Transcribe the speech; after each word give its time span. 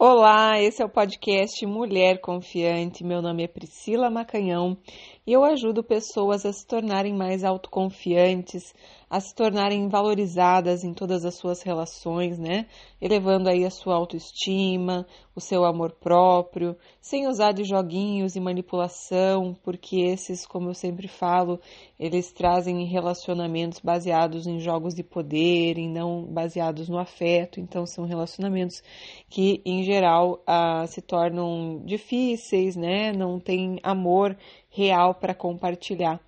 Olá, 0.00 0.62
esse 0.62 0.80
é 0.80 0.84
o 0.84 0.88
podcast 0.88 1.66
Mulher 1.66 2.20
Confiante. 2.20 3.02
Meu 3.02 3.20
nome 3.20 3.42
é 3.42 3.48
Priscila 3.48 4.08
Macanhão 4.08 4.78
e 5.26 5.32
eu 5.32 5.42
ajudo 5.44 5.82
pessoas 5.82 6.46
a 6.46 6.52
se 6.52 6.64
tornarem 6.64 7.12
mais 7.12 7.42
autoconfiantes, 7.42 8.72
a 9.10 9.18
se 9.18 9.34
tornarem 9.34 9.88
valorizadas 9.88 10.84
em 10.84 10.94
todas 10.94 11.24
as 11.24 11.34
suas 11.34 11.62
relações, 11.62 12.38
né? 12.38 12.66
Elevando 13.02 13.48
aí 13.48 13.64
a 13.64 13.70
sua 13.70 13.96
autoestima, 13.96 15.04
o 15.38 15.40
seu 15.40 15.64
amor 15.64 15.92
próprio, 15.92 16.76
sem 17.00 17.28
usar 17.28 17.52
de 17.52 17.62
joguinhos 17.62 18.34
e 18.34 18.40
manipulação, 18.40 19.56
porque 19.62 20.00
esses, 20.00 20.44
como 20.44 20.68
eu 20.68 20.74
sempre 20.74 21.06
falo, 21.06 21.60
eles 21.98 22.32
trazem 22.32 22.84
relacionamentos 22.84 23.78
baseados 23.78 24.46
em 24.46 24.58
jogos 24.58 24.94
de 24.94 25.04
poder, 25.04 25.78
e 25.78 25.88
não 25.88 26.24
baseados 26.24 26.88
no 26.88 26.98
afeto. 26.98 27.60
Então, 27.60 27.86
são 27.86 28.04
relacionamentos 28.04 28.82
que, 29.30 29.62
em 29.64 29.84
geral, 29.84 30.42
ah, 30.46 30.84
se 30.88 31.00
tornam 31.00 31.80
difíceis, 31.84 32.74
né? 32.74 33.12
Não 33.12 33.38
tem 33.38 33.78
amor 33.82 34.36
real 34.68 35.14
para 35.14 35.34
compartilhar 35.34 36.20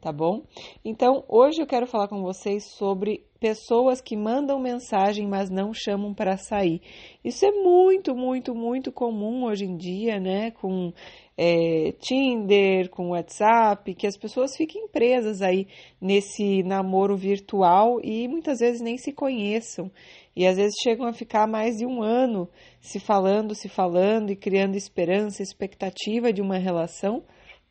tá 0.00 0.10
bom? 0.10 0.42
Então, 0.82 1.24
hoje 1.28 1.60
eu 1.60 1.66
quero 1.66 1.86
falar 1.86 2.08
com 2.08 2.22
vocês 2.22 2.64
sobre 2.64 3.22
pessoas 3.40 4.02
que 4.02 4.14
mandam 4.16 4.60
mensagem, 4.60 5.26
mas 5.26 5.48
não 5.48 5.72
chamam 5.72 6.12
para 6.12 6.36
sair. 6.36 6.82
Isso 7.24 7.46
é 7.46 7.50
muito, 7.50 8.14
muito, 8.14 8.54
muito 8.54 8.92
comum 8.92 9.44
hoje 9.44 9.64
em 9.64 9.76
dia, 9.76 10.20
né? 10.20 10.50
Com 10.50 10.92
é, 11.38 11.92
Tinder, 11.98 12.90
com 12.90 13.10
WhatsApp, 13.10 13.94
que 13.94 14.06
as 14.06 14.16
pessoas 14.18 14.54
fiquem 14.54 14.86
presas 14.88 15.40
aí 15.40 15.66
nesse 15.98 16.62
namoro 16.62 17.16
virtual 17.16 17.98
e 18.04 18.28
muitas 18.28 18.58
vezes 18.58 18.82
nem 18.82 18.98
se 18.98 19.10
conheçam. 19.10 19.90
E 20.36 20.46
às 20.46 20.56
vezes 20.56 20.74
chegam 20.82 21.06
a 21.06 21.12
ficar 21.14 21.48
mais 21.48 21.78
de 21.78 21.86
um 21.86 22.02
ano 22.02 22.46
se 22.78 23.00
falando, 23.00 23.54
se 23.54 23.70
falando 23.70 24.30
e 24.30 24.36
criando 24.36 24.76
esperança, 24.76 25.42
expectativa 25.42 26.30
de 26.30 26.42
uma 26.42 26.58
relação, 26.58 27.24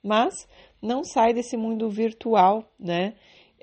mas 0.03 0.47
não 0.81 1.03
sai 1.03 1.31
desse 1.31 1.55
mundo 1.55 1.89
virtual, 1.89 2.71
né? 2.79 3.13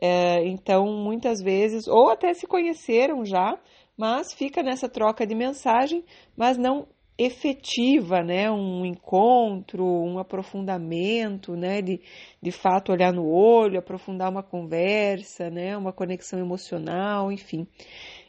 É, 0.00 0.44
então, 0.46 0.86
muitas 0.86 1.40
vezes, 1.40 1.88
ou 1.88 2.10
até 2.10 2.34
se 2.34 2.46
conheceram 2.46 3.24
já, 3.24 3.58
mas 3.96 4.32
fica 4.34 4.62
nessa 4.62 4.88
troca 4.88 5.26
de 5.26 5.34
mensagem, 5.34 6.04
mas 6.36 6.58
não 6.58 6.86
efetiva, 7.18 8.22
né? 8.22 8.50
Um 8.50 8.84
encontro, 8.84 9.84
um 9.84 10.18
aprofundamento, 10.18 11.56
né? 11.56 11.80
De, 11.80 12.00
de 12.42 12.52
fato 12.52 12.92
olhar 12.92 13.12
no 13.12 13.26
olho, 13.26 13.78
aprofundar 13.78 14.30
uma 14.30 14.42
conversa, 14.42 15.48
né? 15.48 15.76
Uma 15.76 15.92
conexão 15.92 16.38
emocional, 16.38 17.32
enfim. 17.32 17.66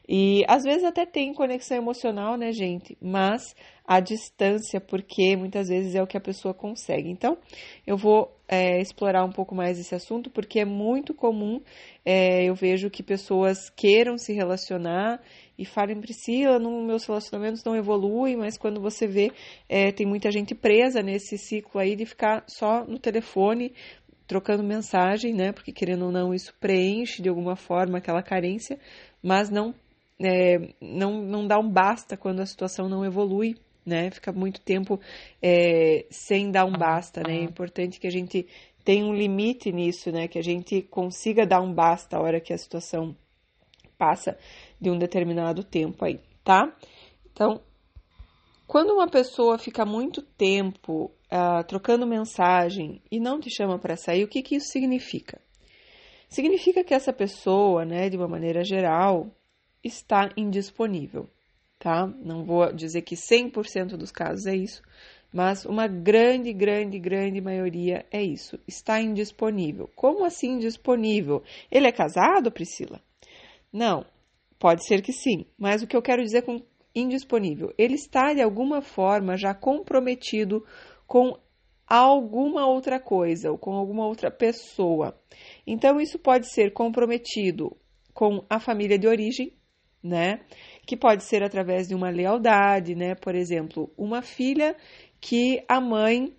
E 0.08 0.46
às 0.48 0.64
vezes 0.64 0.86
até 0.86 1.06
tem 1.06 1.34
conexão 1.34 1.78
emocional, 1.78 2.38
né, 2.38 2.52
gente? 2.54 2.98
Mas 3.02 3.54
a 3.86 4.00
distância, 4.00 4.80
porque 4.80 5.36
muitas 5.36 5.70
vezes 5.70 5.96
é 5.96 6.04
o 6.04 6.08
que 6.08 6.18
a 6.18 6.22
pessoa 6.22 6.54
consegue. 6.54 7.10
Então, 7.10 7.38
eu 7.86 7.98
vou 7.98 8.38
é, 8.48 8.82
explorar 8.82 9.24
um 9.24 9.32
pouco 9.32 9.56
mais 9.56 9.80
esse 9.80 9.96
assunto, 9.96 10.30
porque 10.30 10.60
é 10.60 10.66
muito 10.66 11.14
comum, 11.14 11.62
é, 12.06 12.44
eu 12.46 12.54
vejo 12.54 12.90
que 12.90 13.02
pessoas 13.02 13.70
queiram 13.70 14.18
se 14.18 14.34
relacionar 14.34 15.22
e 15.58 15.66
falem, 15.66 16.00
Priscila, 16.00 16.60
no, 16.60 16.84
meus 16.84 17.06
relacionamentos 17.06 17.64
não 17.64 17.76
evoluem, 17.76 18.38
mas 18.38 18.58
quando 18.58 18.80
você 18.80 19.08
vê, 19.08 19.32
é, 19.68 19.92
tem 19.92 20.06
muita 20.06 20.32
gente 20.32 20.54
presa 20.54 21.02
nesse 21.02 21.38
ciclo 21.38 21.80
aí 21.80 21.96
de 21.96 22.06
ficar 22.06 22.44
só 22.48 22.86
no 22.86 23.00
telefone, 23.00 23.74
trocando 24.28 24.64
mensagem, 24.64 25.34
né? 25.34 25.54
Porque 25.54 25.72
querendo 25.72 26.06
ou 26.06 26.12
não, 26.12 26.34
isso 26.34 26.54
preenche 26.60 27.22
de 27.22 27.30
alguma 27.30 27.56
forma 27.56 27.98
aquela 27.98 28.22
carência, 28.22 28.78
mas 29.24 29.50
não 29.50 29.74
é, 30.20 30.74
não, 30.82 31.22
não 31.22 31.48
dá 31.48 31.60
um 31.60 31.70
basta 31.70 32.18
quando 32.18 32.40
a 32.40 32.46
situação 32.46 32.90
não 32.90 33.06
evolui, 33.06 33.56
né? 33.86 34.10
Fica 34.12 34.32
muito 34.32 34.62
tempo 34.62 35.00
é, 35.42 36.06
sem 36.10 36.52
dar 36.52 36.66
um 36.66 36.74
basta, 36.74 37.22
né? 37.26 37.38
É 37.38 37.44
importante 37.44 38.00
que 38.00 38.08
a 38.08 38.12
gente 38.12 38.48
tenha 38.84 39.06
um 39.06 39.14
limite 39.14 39.72
nisso, 39.72 40.12
né? 40.12 40.28
Que 40.28 40.40
a 40.40 40.44
gente 40.44 40.82
consiga 40.82 41.46
dar 41.46 41.62
um 41.62 41.74
basta 41.74 42.18
a 42.18 42.22
hora 42.22 42.42
que 42.42 42.54
a 42.54 42.58
situação 42.58 43.16
passa 43.98 44.38
de 44.80 44.90
um 44.90 44.98
determinado 44.98 45.64
tempo 45.64 46.06
aí, 46.06 46.20
tá? 46.44 46.72
Então, 47.32 47.62
quando 48.68 48.92
uma 48.92 49.08
pessoa 49.08 49.58
fica 49.58 49.86
muito 49.86 50.22
tempo 50.22 51.12
uh, 51.32 51.64
trocando 51.68 52.06
mensagem 52.06 53.02
e 53.12 53.20
não 53.20 53.40
te 53.40 53.50
chama 53.50 53.80
para 53.80 53.96
sair, 53.96 54.24
o 54.24 54.28
que, 54.28 54.42
que 54.42 54.56
isso 54.56 54.68
significa? 54.68 55.40
Significa 56.30 56.84
que 56.84 56.94
essa 56.94 57.14
pessoa, 57.14 57.86
né, 57.86 58.10
de 58.10 58.18
uma 58.18 58.28
maneira 58.28 58.64
geral, 58.64 59.32
está 59.88 60.30
indisponível, 60.38 61.30
tá? 61.80 62.06
Não 62.06 62.44
vou 62.44 62.72
dizer 62.72 63.02
que 63.02 63.16
100% 63.16 63.98
dos 63.98 64.12
casos 64.12 64.46
é 64.46 64.56
isso, 64.56 64.82
mas 65.34 65.66
uma 65.66 65.88
grande, 65.88 66.54
grande, 66.54 67.00
grande 67.00 67.42
maioria 67.42 68.06
é 68.12 68.22
isso. 68.22 68.60
Está 68.68 69.02
indisponível. 69.02 69.90
Como 69.96 70.26
assim 70.26 70.54
indisponível? 70.54 71.44
Ele 71.72 71.88
é 71.88 71.92
casado, 71.92 72.52
Priscila? 72.52 73.02
Não, 73.72 74.06
pode 74.58 74.86
ser 74.86 75.02
que 75.02 75.12
sim, 75.12 75.46
mas 75.58 75.82
o 75.82 75.88
que 75.88 75.96
eu 75.96 76.02
quero 76.02 76.24
dizer 76.24 76.44
com 76.44 76.62
indisponível? 76.96 77.74
Ele 77.78 77.96
está 77.96 78.34
de 78.34 78.42
alguma 78.42 78.82
forma 78.82 79.38
já 79.38 79.54
comprometido 79.54 80.66
com 81.06 81.38
alguma 81.88 82.68
outra 82.68 83.00
coisa 83.00 83.50
ou 83.52 83.58
com 83.58 83.74
alguma 83.74 84.06
outra 84.06 84.30
pessoa. 84.30 85.18
Então, 85.66 86.02
isso 86.02 86.20
pode 86.20 86.52
ser 86.52 86.74
comprometido 86.74 87.76
com 88.14 88.44
a 88.50 88.60
família 88.60 88.98
de 88.98 89.08
origem, 89.08 89.54
né? 90.04 90.40
Que 90.86 90.96
pode 90.96 91.24
ser 91.24 91.44
através 91.44 91.88
de 91.88 91.96
uma 91.96 92.10
lealdade, 92.10 92.96
né? 92.96 93.16
Por 93.16 93.36
exemplo, 93.36 93.92
uma 93.98 94.22
filha 94.22 94.76
que 95.20 95.64
a 95.68 95.82
mãe, 95.82 96.34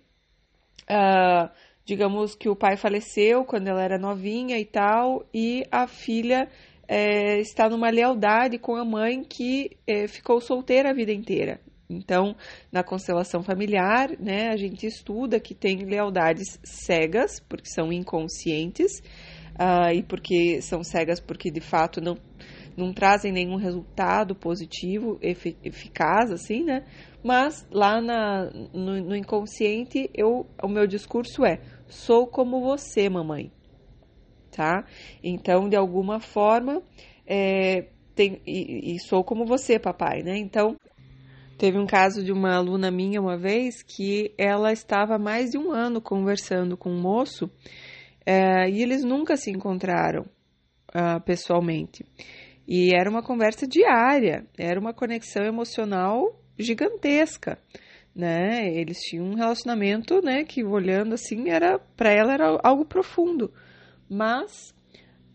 uh, 0.89 1.49
digamos 1.85 2.35
que 2.35 2.49
o 2.49 2.55
pai 2.55 2.77
faleceu 2.77 3.43
quando 3.45 3.67
ela 3.67 3.83
era 3.83 3.97
novinha 3.97 4.57
e 4.57 4.65
tal, 4.65 5.25
e 5.33 5.63
a 5.71 5.87
filha 5.87 6.49
é, 6.87 7.39
está 7.39 7.69
numa 7.69 7.89
lealdade 7.89 8.57
com 8.57 8.75
a 8.75 8.83
mãe 8.83 9.23
que 9.23 9.77
é, 9.85 10.07
ficou 10.07 10.41
solteira 10.41 10.89
a 10.89 10.93
vida 10.93 11.11
inteira. 11.11 11.59
Então, 11.89 12.35
na 12.71 12.83
constelação 12.83 13.41
familiar, 13.41 14.11
né, 14.19 14.49
a 14.49 14.55
gente 14.55 14.85
estuda 14.85 15.39
que 15.39 15.55
tem 15.55 15.85
lealdades 15.85 16.59
cegas, 16.63 17.39
porque 17.39 17.67
são 17.67 17.91
inconscientes, 17.91 18.99
uh, 19.59 19.91
e 19.93 20.03
porque 20.03 20.61
são 20.61 20.83
cegas 20.83 21.19
porque 21.19 21.51
de 21.51 21.61
fato 21.61 21.99
não 21.99 22.15
não 22.79 22.93
trazem 22.93 23.31
nenhum 23.31 23.55
resultado 23.55 24.33
positivo, 24.33 25.19
eficaz, 25.21 26.31
assim, 26.31 26.63
né? 26.63 26.85
Mas 27.23 27.67
lá 27.71 28.01
na, 28.01 28.49
no, 28.73 29.03
no 29.03 29.15
inconsciente, 29.15 30.09
eu, 30.13 30.47
o 30.63 30.67
meu 30.67 30.87
discurso 30.87 31.45
é: 31.45 31.59
sou 31.87 32.25
como 32.25 32.61
você, 32.61 33.09
mamãe, 33.09 33.51
tá? 34.51 34.85
Então, 35.23 35.69
de 35.69 35.75
alguma 35.75 36.19
forma, 36.19 36.81
é, 37.27 37.87
tem, 38.15 38.41
e, 38.47 38.95
e 38.95 38.99
sou 38.99 39.23
como 39.23 39.45
você, 39.45 39.77
papai, 39.77 40.23
né? 40.23 40.37
Então, 40.37 40.75
Teve 41.59 41.77
um 41.77 41.85
caso 41.85 42.23
de 42.23 42.31
uma 42.31 42.55
aluna 42.55 42.89
minha 42.89 43.19
uma 43.19 43.37
vez 43.37 43.83
que 43.83 44.33
ela 44.37 44.71
estava 44.71 45.19
mais 45.19 45.49
de 45.49 45.57
um 45.57 45.71
ano 45.71 45.99
conversando 45.99 46.77
com 46.77 46.89
um 46.89 47.01
moço 47.01 47.51
é, 48.25 48.69
e 48.69 48.81
eles 48.81 49.03
nunca 49.03 49.35
se 49.35 49.51
encontraram 49.51 50.21
uh, 50.95 51.19
pessoalmente. 51.25 52.05
E 52.71 52.93
era 52.93 53.09
uma 53.09 53.23
conversa 53.23 53.65
diária, 53.65 54.45
era 54.55 54.79
uma 54.79 54.93
conexão 54.93 55.43
emocional 55.43 56.39
gigantesca, 56.55 57.57
né? 58.15 58.71
Eles 58.71 58.99
tinham 58.99 59.25
um 59.25 59.33
relacionamento, 59.33 60.21
né, 60.21 60.43
que 60.43 60.63
olhando 60.63 61.15
assim 61.15 61.49
era 61.49 61.79
para 61.79 62.11
ela 62.11 62.31
era 62.31 62.59
algo 62.63 62.85
profundo. 62.85 63.51
Mas 64.07 64.71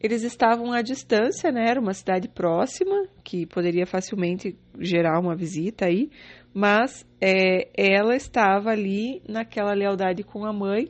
eles 0.00 0.22
estavam 0.22 0.72
à 0.72 0.80
distância, 0.80 1.50
né? 1.50 1.66
Era 1.68 1.80
uma 1.80 1.92
cidade 1.92 2.28
próxima 2.28 3.08
que 3.24 3.46
poderia 3.46 3.84
facilmente 3.84 4.56
gerar 4.78 5.18
uma 5.18 5.34
visita 5.34 5.86
aí, 5.86 6.10
mas 6.54 7.04
é, 7.20 7.68
ela 7.76 8.14
estava 8.14 8.70
ali 8.70 9.20
naquela 9.28 9.74
lealdade 9.74 10.22
com 10.22 10.44
a 10.44 10.52
mãe. 10.52 10.84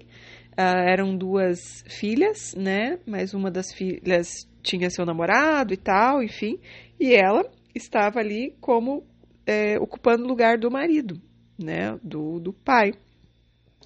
Uh, 0.52 0.88
eram 0.88 1.16
duas 1.16 1.82
filhas, 1.88 2.54
né? 2.54 2.98
Mas 3.06 3.32
uma 3.32 3.50
das 3.50 3.72
filhas 3.72 4.46
tinha 4.64 4.90
seu 4.90 5.04
namorado 5.04 5.72
e 5.72 5.76
tal, 5.76 6.22
enfim, 6.22 6.58
e 6.98 7.14
ela 7.14 7.44
estava 7.74 8.18
ali 8.18 8.56
como 8.60 9.04
é, 9.46 9.78
ocupando 9.78 10.24
o 10.24 10.28
lugar 10.28 10.58
do 10.58 10.70
marido, 10.70 11.20
né, 11.58 11.98
do, 12.02 12.40
do 12.40 12.52
pai. 12.52 12.92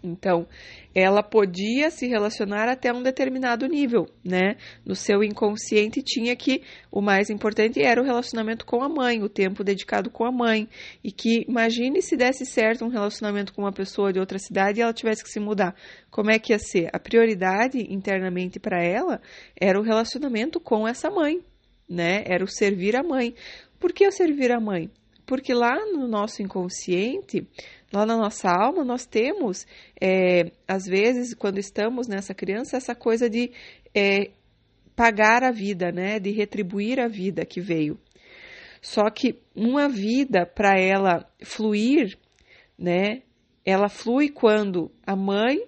Então, 0.03 0.47
ela 0.95 1.23
podia 1.23 1.91
se 1.91 2.07
relacionar 2.07 2.69
até 2.69 2.93
um 2.93 3.03
determinado 3.03 3.67
nível, 3.67 4.07
né? 4.25 4.57
No 4.85 4.95
seu 4.95 5.23
inconsciente 5.23 6.03
tinha 6.03 6.35
que 6.35 6.63
o 6.91 7.01
mais 7.01 7.31
importante 7.31 7.83
era 7.83 8.01
o 8.01 8.05
relacionamento 8.05 8.65
com 8.65 8.83
a 8.83 8.89
mãe, 8.89 9.23
o 9.23 9.29
tempo 9.29 9.65
dedicado 9.65 10.11
com 10.11 10.25
a 10.25 10.33
mãe. 10.33 10.69
E 11.03 11.13
que 11.13 11.45
imagine 11.49 12.01
se 12.03 12.17
desse 12.17 12.45
certo 12.47 12.85
um 12.85 12.89
relacionamento 12.89 13.53
com 13.53 13.63
uma 13.63 13.73
pessoa 13.73 14.13
de 14.13 14.19
outra 14.19 14.39
cidade 14.39 14.81
e 14.81 14.83
ela 14.83 14.93
tivesse 14.93 15.23
que 15.23 15.31
se 15.31 15.41
mudar. 15.41 15.75
Como 16.11 16.31
é 16.31 16.39
que 16.39 16.53
ia 16.53 16.59
ser? 16.59 16.89
A 16.93 16.99
prioridade 16.99 17.79
internamente 17.93 18.59
para 18.59 18.83
ela 18.83 19.21
era 19.61 19.79
o 19.79 19.83
relacionamento 19.83 20.59
com 20.61 20.87
essa 20.87 21.11
mãe, 21.11 21.41
né? 21.89 22.23
Era 22.27 22.45
o 22.45 22.49
servir 22.49 22.97
a 22.97 23.03
mãe. 23.03 23.35
Por 23.79 23.93
que 23.93 24.07
o 24.07 24.13
servir 24.13 24.53
a 24.53 24.61
mãe? 24.61 24.91
Porque 25.29 25.53
lá 25.53 25.77
no 25.93 26.09
nosso 26.09 26.43
inconsciente, 26.43 27.47
lá 27.93 28.05
na 28.05 28.17
nossa 28.17 28.49
alma, 28.51 28.85
nós 28.85 29.07
temos, 29.07 29.67
é, 30.01 30.53
às 30.67 30.85
vezes, 30.85 31.35
quando 31.35 31.59
estamos 31.59 32.07
nessa 32.07 32.35
criança, 32.35 32.77
essa 32.77 32.95
coisa 32.95 33.29
de 33.29 33.51
é, 33.95 34.31
pagar 34.95 35.43
a 35.43 35.51
vida, 35.51 35.91
né? 35.91 36.19
De 36.19 36.31
retribuir 36.31 37.01
a 37.01 37.09
vida 37.09 37.45
que 37.45 37.61
veio. 37.61 37.99
Só 38.81 39.09
que 39.11 39.41
uma 39.55 39.89
vida, 39.89 40.45
para 40.47 40.79
ela 40.79 41.29
fluir, 41.43 42.17
né? 42.79 43.23
Ela 43.65 43.89
flui 43.89 44.29
quando 44.29 44.91
a 45.07 45.17
mãe 45.17 45.59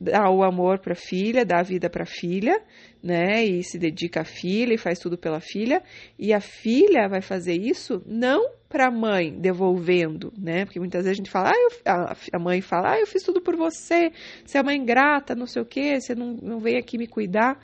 dá 0.00 0.30
o 0.30 0.44
amor 0.44 0.78
para 0.78 0.92
a 0.92 0.96
filha, 0.96 1.44
dá 1.44 1.60
a 1.60 1.62
vida 1.62 1.90
para 1.90 2.04
a 2.04 2.06
filha, 2.06 2.62
né? 3.02 3.44
E 3.44 3.62
se 3.62 3.78
dedica 3.78 4.22
à 4.22 4.24
filha 4.24 4.74
e 4.74 4.78
faz 4.78 4.98
tudo 4.98 5.18
pela 5.18 5.40
filha. 5.40 5.82
E 6.18 6.32
a 6.32 6.40
filha 6.40 7.08
vai 7.08 7.20
fazer 7.20 7.54
isso 7.54 8.02
não 8.06 8.57
para 8.68 8.88
a 8.88 8.90
mãe 8.90 9.32
devolvendo, 9.32 10.32
né? 10.36 10.64
Porque 10.64 10.78
muitas 10.78 11.04
vezes 11.04 11.16
a 11.16 11.22
gente 11.22 11.30
fala, 11.30 11.50
ah, 11.50 11.54
eu, 11.56 12.16
a 12.34 12.38
mãe 12.38 12.60
fala, 12.60 12.92
ah, 12.92 13.00
eu 13.00 13.06
fiz 13.06 13.22
tudo 13.22 13.40
por 13.40 13.56
você, 13.56 14.12
você 14.44 14.58
é 14.58 14.62
mãe 14.62 14.84
grata, 14.84 15.34
não 15.34 15.46
sei 15.46 15.62
o 15.62 15.66
quê, 15.66 16.00
você 16.00 16.14
não, 16.14 16.34
não 16.34 16.60
veio 16.60 16.78
aqui 16.78 16.98
me 16.98 17.06
cuidar. 17.06 17.58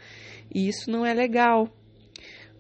E 0.53 0.67
isso 0.69 0.91
não 0.91 1.05
é 1.05 1.13
legal. 1.13 1.69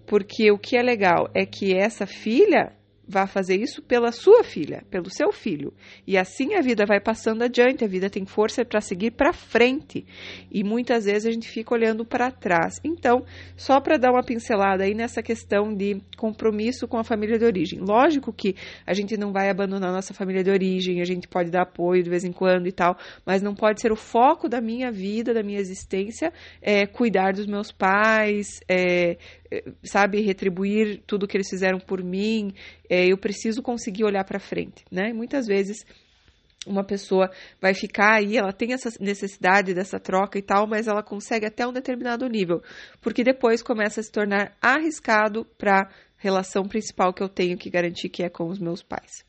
Porque 0.06 0.50
o 0.50 0.58
que 0.58 0.76
é 0.76 0.82
legal 0.82 1.30
é 1.34 1.46
que 1.46 1.74
essa 1.74 2.06
filha 2.06 2.72
vá 3.06 3.26
fazer 3.26 3.56
isso 3.56 3.82
pela 3.82 4.10
sua 4.12 4.42
filha, 4.42 4.84
pelo 4.90 5.10
seu 5.10 5.30
filho. 5.32 5.72
E 6.06 6.16
assim 6.16 6.54
a 6.54 6.60
vida 6.60 6.84
vai 6.86 7.00
passando 7.00 7.42
adiante, 7.42 7.84
a 7.84 7.88
vida 7.88 8.08
tem 8.08 8.24
força 8.24 8.64
para 8.64 8.80
seguir 8.80 9.12
para 9.12 9.32
frente. 9.32 10.04
E 10.50 10.64
muitas 10.64 11.04
vezes 11.04 11.26
a 11.26 11.30
gente 11.30 11.48
fica 11.48 11.74
olhando 11.74 12.04
para 12.04 12.30
trás. 12.30 12.80
Então, 12.84 13.24
só 13.56 13.80
para 13.80 13.96
dar 13.96 14.12
uma 14.12 14.22
pincelada 14.22 14.84
aí 14.84 14.94
nessa 14.94 15.22
questão 15.22 15.74
de 15.74 16.00
compromisso 16.16 16.88
com 16.88 16.98
a 16.98 17.04
família 17.04 17.38
de 17.38 17.44
origem. 17.44 17.80
Lógico 17.80 18.32
que 18.32 18.54
a 18.86 18.94
gente 18.94 19.16
não 19.16 19.32
vai 19.32 19.48
abandonar 19.50 19.92
nossa 19.92 20.14
família 20.14 20.42
de 20.42 20.50
origem, 20.50 21.00
a 21.00 21.04
gente 21.04 21.28
pode 21.28 21.50
dar 21.50 21.62
apoio 21.62 22.02
de 22.02 22.10
vez 22.10 22.24
em 22.24 22.32
quando 22.32 22.66
e 22.66 22.72
tal, 22.72 22.96
mas 23.24 23.42
não 23.42 23.54
pode 23.54 23.80
ser 23.80 23.92
o 23.92 23.96
foco 23.96 24.48
da 24.48 24.60
minha 24.60 24.90
vida, 24.90 25.34
da 25.34 25.42
minha 25.42 25.58
existência, 25.58 26.32
é, 26.60 26.86
cuidar 26.86 27.32
dos 27.32 27.46
meus 27.46 27.70
pais, 27.70 28.60
é, 28.68 29.16
sabe, 29.82 30.20
retribuir 30.20 31.02
tudo 31.06 31.26
que 31.26 31.36
eles 31.36 31.48
fizeram 31.48 31.78
por 31.78 32.02
mim, 32.02 32.52
é, 32.88 33.06
eu 33.06 33.18
preciso 33.18 33.62
conseguir 33.62 34.04
olhar 34.04 34.24
para 34.24 34.38
frente, 34.38 34.84
né? 34.90 35.12
Muitas 35.12 35.46
vezes 35.46 35.84
uma 36.66 36.84
pessoa 36.84 37.30
vai 37.60 37.74
ficar 37.74 38.14
aí, 38.14 38.36
ela 38.36 38.52
tem 38.52 38.72
essa 38.72 38.90
necessidade 39.00 39.74
dessa 39.74 40.00
troca 40.00 40.38
e 40.38 40.42
tal, 40.42 40.66
mas 40.66 40.86
ela 40.86 41.02
consegue 41.02 41.46
até 41.46 41.66
um 41.66 41.72
determinado 41.72 42.26
nível, 42.26 42.62
porque 43.00 43.22
depois 43.22 43.62
começa 43.62 44.00
a 44.00 44.02
se 44.02 44.10
tornar 44.10 44.56
arriscado 44.60 45.44
para 45.58 45.90
relação 46.16 46.66
principal 46.66 47.12
que 47.12 47.22
eu 47.22 47.28
tenho 47.28 47.58
que 47.58 47.68
garantir 47.68 48.08
que 48.08 48.22
é 48.22 48.30
com 48.30 48.48
os 48.48 48.58
meus 48.58 48.82
pais. 48.82 49.24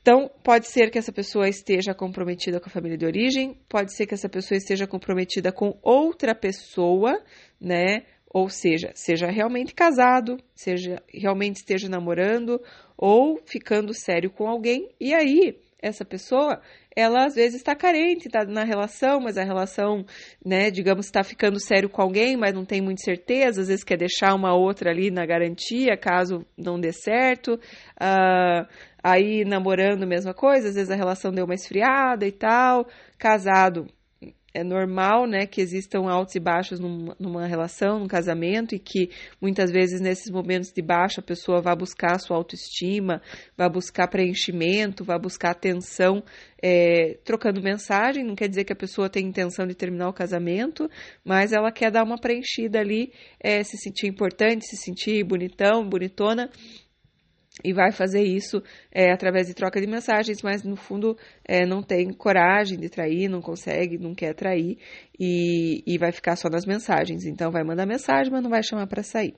Então, 0.00 0.30
pode 0.42 0.68
ser 0.68 0.90
que 0.90 0.98
essa 0.98 1.12
pessoa 1.12 1.48
esteja 1.48 1.92
comprometida 1.92 2.60
com 2.60 2.68
a 2.68 2.72
família 2.72 2.96
de 2.96 3.04
origem, 3.04 3.58
pode 3.68 3.94
ser 3.94 4.06
que 4.06 4.14
essa 4.14 4.28
pessoa 4.28 4.56
esteja 4.56 4.86
comprometida 4.86 5.52
com 5.52 5.76
outra 5.82 6.34
pessoa, 6.34 7.20
né? 7.60 8.04
Ou 8.32 8.48
seja, 8.48 8.90
seja 8.94 9.26
realmente 9.30 9.74
casado, 9.74 10.38
seja 10.54 11.02
realmente 11.12 11.56
esteja 11.56 11.88
namorando 11.88 12.60
ou 12.96 13.40
ficando 13.46 13.94
sério 13.94 14.30
com 14.30 14.46
alguém, 14.46 14.88
e 15.00 15.14
aí 15.14 15.56
essa 15.80 16.04
pessoa, 16.04 16.60
ela 16.94 17.24
às 17.26 17.34
vezes 17.34 17.56
está 17.56 17.74
carente, 17.74 18.26
está 18.26 18.44
na 18.44 18.64
relação, 18.64 19.20
mas 19.20 19.38
a 19.38 19.44
relação, 19.44 20.04
né, 20.44 20.70
digamos, 20.70 21.06
está 21.06 21.22
ficando 21.22 21.60
sério 21.60 21.88
com 21.88 22.02
alguém, 22.02 22.36
mas 22.36 22.52
não 22.52 22.64
tem 22.64 22.80
muita 22.80 23.04
certeza, 23.04 23.60
às 23.60 23.68
vezes 23.68 23.84
quer 23.84 23.96
deixar 23.96 24.34
uma 24.34 24.54
outra 24.54 24.90
ali 24.90 25.10
na 25.10 25.24
garantia, 25.24 25.96
caso 25.96 26.44
não 26.56 26.80
dê 26.80 26.92
certo. 26.92 27.54
Uh, 27.54 28.66
aí 29.02 29.44
namorando, 29.44 30.06
mesma 30.06 30.34
coisa, 30.34 30.68
às 30.68 30.74
vezes 30.74 30.90
a 30.90 30.96
relação 30.96 31.30
deu 31.30 31.44
uma 31.44 31.54
esfriada 31.54 32.26
e 32.26 32.32
tal. 32.32 32.88
Casado, 33.16 33.86
é 34.58 34.64
normal, 34.64 35.26
né, 35.26 35.46
que 35.46 35.60
existam 35.60 36.08
altos 36.08 36.34
e 36.34 36.40
baixos 36.40 36.80
numa, 36.80 37.16
numa, 37.18 37.46
relação, 37.46 38.00
num 38.00 38.08
casamento, 38.08 38.74
e 38.74 38.78
que 38.78 39.10
muitas 39.40 39.70
vezes 39.70 40.00
nesses 40.00 40.30
momentos 40.30 40.72
de 40.72 40.82
baixa 40.82 41.20
a 41.20 41.24
pessoa 41.24 41.60
vai 41.60 41.76
buscar 41.76 42.16
a 42.16 42.18
sua 42.18 42.36
autoestima, 42.36 43.22
vai 43.56 43.70
buscar 43.70 44.08
preenchimento, 44.08 45.04
vai 45.04 45.18
buscar 45.18 45.50
atenção, 45.50 46.22
é, 46.60 47.18
trocando 47.24 47.62
mensagem. 47.62 48.24
Não 48.24 48.34
quer 48.34 48.48
dizer 48.48 48.64
que 48.64 48.72
a 48.72 48.76
pessoa 48.76 49.08
tem 49.08 49.26
intenção 49.26 49.64
de 49.66 49.74
terminar 49.74 50.08
o 50.08 50.12
casamento, 50.12 50.90
mas 51.24 51.52
ela 51.52 51.70
quer 51.70 51.90
dar 51.92 52.02
uma 52.02 52.18
preenchida 52.18 52.80
ali, 52.80 53.12
é, 53.38 53.62
se 53.62 53.76
sentir 53.76 54.08
importante, 54.08 54.66
se 54.66 54.76
sentir 54.76 55.22
bonitão, 55.22 55.88
bonitona 55.88 56.50
e 57.64 57.72
vai 57.72 57.92
fazer 57.92 58.22
isso 58.22 58.62
é, 58.92 59.12
através 59.12 59.46
de 59.46 59.54
troca 59.54 59.80
de 59.80 59.86
mensagens, 59.86 60.42
mas 60.42 60.62
no 60.62 60.76
fundo 60.76 61.16
é, 61.44 61.66
não 61.66 61.82
tem 61.82 62.12
coragem 62.12 62.78
de 62.78 62.88
trair, 62.88 63.28
não 63.28 63.40
consegue, 63.40 63.98
não 63.98 64.14
quer 64.14 64.34
trair 64.34 64.78
e, 65.18 65.82
e 65.86 65.98
vai 65.98 66.12
ficar 66.12 66.36
só 66.36 66.48
nas 66.48 66.64
mensagens. 66.66 67.24
Então 67.24 67.50
vai 67.50 67.64
mandar 67.64 67.86
mensagem, 67.86 68.32
mas 68.32 68.42
não 68.42 68.50
vai 68.50 68.62
chamar 68.62 68.86
para 68.86 69.02
sair. 69.02 69.34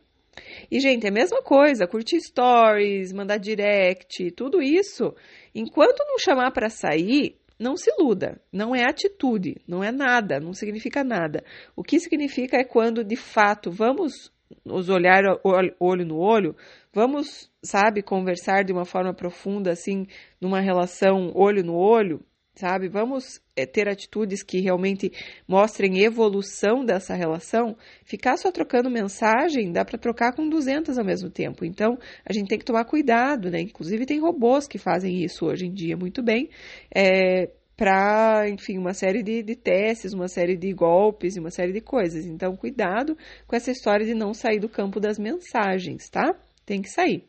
E, 0.70 0.78
gente, 0.78 1.04
é 1.04 1.08
a 1.08 1.12
mesma 1.12 1.42
coisa, 1.42 1.86
curtir 1.86 2.20
stories, 2.20 3.12
mandar 3.12 3.38
direct, 3.38 4.30
tudo 4.32 4.62
isso. 4.62 5.14
Enquanto 5.54 6.04
não 6.06 6.18
chamar 6.18 6.52
para 6.52 6.70
sair, 6.70 7.36
não 7.58 7.76
se 7.76 7.90
iluda, 7.90 8.40
não 8.52 8.74
é 8.74 8.84
atitude, 8.84 9.60
não 9.66 9.84
é 9.84 9.92
nada, 9.92 10.40
não 10.40 10.54
significa 10.54 11.04
nada. 11.04 11.44
O 11.76 11.82
que 11.82 12.00
significa 12.00 12.56
é 12.56 12.64
quando 12.64 13.04
de 13.04 13.16
fato 13.16 13.70
vamos 13.70 14.32
nos 14.64 14.88
olhar 14.88 15.22
olho 15.44 16.06
no 16.06 16.18
olho, 16.18 16.56
vamos, 16.92 17.50
sabe, 17.62 18.02
conversar 18.02 18.64
de 18.64 18.72
uma 18.72 18.84
forma 18.84 19.14
profunda, 19.14 19.70
assim, 19.70 20.06
numa 20.40 20.60
relação 20.60 21.32
olho 21.34 21.62
no 21.62 21.74
olho, 21.74 22.24
sabe? 22.54 22.88
Vamos 22.88 23.40
é, 23.56 23.64
ter 23.64 23.88
atitudes 23.88 24.42
que 24.42 24.60
realmente 24.60 25.10
mostrem 25.48 26.02
evolução 26.02 26.84
dessa 26.84 27.14
relação. 27.14 27.76
Ficar 28.04 28.36
só 28.36 28.50
trocando 28.50 28.90
mensagem, 28.90 29.72
dá 29.72 29.84
para 29.84 29.98
trocar 29.98 30.34
com 30.34 30.48
200 30.48 30.98
ao 30.98 31.04
mesmo 31.04 31.30
tempo. 31.30 31.64
Então, 31.64 31.98
a 32.24 32.32
gente 32.32 32.48
tem 32.48 32.58
que 32.58 32.64
tomar 32.64 32.84
cuidado, 32.84 33.50
né? 33.50 33.60
Inclusive, 33.60 34.06
tem 34.06 34.20
robôs 34.20 34.66
que 34.66 34.78
fazem 34.78 35.22
isso 35.24 35.46
hoje 35.46 35.66
em 35.66 35.72
dia 35.72 35.96
muito 35.96 36.22
bem. 36.22 36.50
É, 36.94 37.50
para, 37.76 38.46
enfim, 38.50 38.76
uma 38.76 38.92
série 38.92 39.22
de, 39.22 39.42
de, 39.42 39.56
testes, 39.56 40.12
uma 40.12 40.28
série 40.28 40.54
de 40.54 40.70
golpes 40.74 41.34
e 41.34 41.40
uma 41.40 41.50
série 41.50 41.72
de 41.72 41.80
coisas. 41.80 42.26
Então, 42.26 42.54
cuidado 42.54 43.16
com 43.46 43.56
essa 43.56 43.70
história 43.70 44.04
de 44.04 44.12
não 44.12 44.34
sair 44.34 44.60
do 44.60 44.68
campo 44.68 45.00
das 45.00 45.18
mensagens, 45.18 46.10
tá? 46.10 46.36
Tem 46.70 46.80
que 46.80 46.88
sair. 46.88 47.28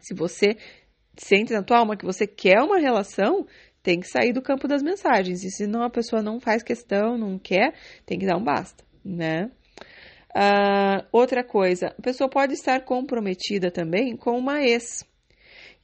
Se 0.00 0.12
você 0.12 0.56
sente 1.16 1.52
na 1.52 1.62
tua 1.62 1.78
alma 1.78 1.96
que 1.96 2.04
você 2.04 2.26
quer 2.26 2.60
uma 2.60 2.80
relação, 2.80 3.46
tem 3.80 4.00
que 4.00 4.08
sair 4.08 4.32
do 4.32 4.42
campo 4.42 4.66
das 4.66 4.82
mensagens. 4.82 5.44
E 5.44 5.50
se 5.52 5.68
não 5.68 5.84
a 5.84 5.88
pessoa 5.88 6.20
não 6.20 6.40
faz 6.40 6.64
questão, 6.64 7.16
não 7.16 7.38
quer, 7.38 7.74
tem 8.04 8.18
que 8.18 8.26
dar 8.26 8.36
um 8.36 8.42
basta, 8.42 8.82
né? 9.04 9.52
Uh, 10.34 11.06
outra 11.12 11.44
coisa, 11.44 11.94
a 11.96 12.02
pessoa 12.02 12.28
pode 12.28 12.54
estar 12.54 12.80
comprometida 12.80 13.70
também 13.70 14.16
com 14.16 14.36
uma 14.36 14.60
ex. 14.60 15.06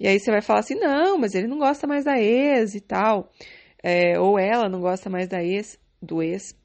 E 0.00 0.08
aí 0.08 0.18
você 0.18 0.32
vai 0.32 0.42
falar 0.42 0.58
assim, 0.58 0.74
não, 0.74 1.18
mas 1.18 1.36
ele 1.36 1.46
não 1.46 1.58
gosta 1.58 1.86
mais 1.86 2.04
da 2.04 2.18
ex 2.18 2.74
e 2.74 2.80
tal 2.80 3.30
é, 3.80 4.18
ou 4.18 4.40
ela 4.40 4.68
não 4.68 4.80
gosta 4.80 5.08
mais 5.08 5.28
da 5.28 5.40
ex, 5.40 5.78
do 6.02 6.20
ex. 6.20 6.56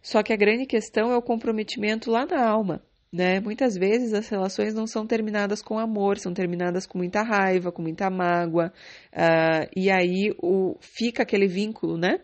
Só 0.00 0.22
que 0.22 0.32
a 0.32 0.36
grande 0.36 0.64
questão 0.64 1.10
é 1.10 1.16
o 1.16 1.22
comprometimento 1.22 2.08
lá 2.08 2.24
na 2.24 2.46
alma. 2.48 2.82
Né? 3.16 3.40
Muitas 3.40 3.78
vezes 3.78 4.12
as 4.12 4.28
relações 4.28 4.74
não 4.74 4.86
são 4.86 5.06
terminadas 5.06 5.62
com 5.62 5.78
amor, 5.78 6.18
são 6.18 6.34
terminadas 6.34 6.86
com 6.86 6.98
muita 6.98 7.22
raiva, 7.22 7.72
com 7.72 7.80
muita 7.80 8.10
mágoa, 8.10 8.70
uh, 9.10 9.66
e 9.74 9.90
aí 9.90 10.34
o, 10.38 10.76
fica 10.80 11.22
aquele 11.22 11.46
vínculo, 11.46 11.96
né? 11.96 12.20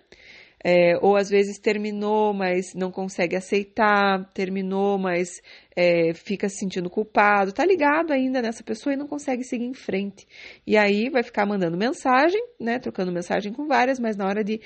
É, 0.65 0.97
ou 1.01 1.17
às 1.17 1.29
vezes 1.29 1.59
terminou, 1.59 2.33
mas 2.33 2.73
não 2.75 2.93
consegue 2.93 3.35
aceitar, 3.35 4.31
terminou, 4.33 4.97
mas 4.97 5.41
é, 5.75 6.15
fica 6.15 6.49
se 6.49 6.59
sentindo 6.59 6.89
culpado, 6.89 7.53
tá 7.53 7.65
ligado 7.65 8.13
ainda 8.13 8.41
nessa 8.41 8.63
pessoa 8.63 8.93
e 8.93 8.97
não 8.97 9.09
consegue 9.09 9.43
seguir 9.43 9.65
em 9.65 9.75
frente. 9.75 10.25
E 10.65 10.77
aí 10.77 11.09
vai 11.09 11.25
ficar 11.25 11.47
mandando 11.47 11.77
mensagem, 11.77 12.41
né, 12.61 12.79
trocando 12.79 13.11
mensagem 13.11 13.53
com 13.53 13.67
várias, 13.67 13.99
mas 13.99 14.17
na 14.17 14.27
hora 14.27 14.45
de 14.45 14.61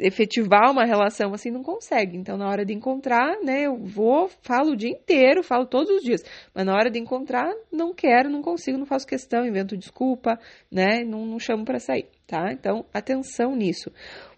efetivar 0.00 0.70
uma 0.70 0.84
relação 0.84 1.32
assim 1.32 1.50
não 1.50 1.62
consegue. 1.62 2.16
Então, 2.16 2.36
na 2.36 2.48
hora 2.48 2.64
de 2.64 2.74
encontrar, 2.74 3.38
né, 3.42 3.66
eu 3.66 3.76
vou, 3.76 4.28
falo 4.42 4.72
o 4.72 4.76
dia 4.76 4.90
inteiro, 4.90 5.42
falo 5.42 5.66
todos 5.66 5.90
os 5.90 6.02
dias, 6.02 6.22
mas 6.52 6.66
na 6.66 6.74
hora 6.74 6.90
de 6.90 6.98
encontrar, 6.98 7.52
não 7.70 7.94
quero, 7.94 8.28
não 8.28 8.42
consigo, 8.42 8.76
não 8.76 8.86
faço 8.86 9.06
questão, 9.06 9.46
invento 9.46 9.76
desculpa, 9.76 10.38
né, 10.70 11.04
não, 11.04 11.24
não 11.24 11.38
chamo 11.38 11.64
para 11.64 11.78
sair, 11.78 12.08
tá? 12.26 12.52
Então, 12.52 12.84
atenção 12.92 13.54
nisso. 13.54 13.90